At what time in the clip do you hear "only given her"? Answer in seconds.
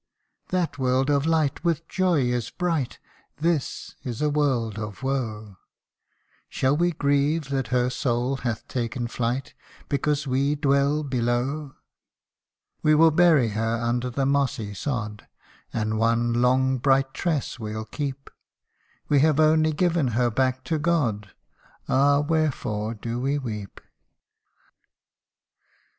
19.39-20.31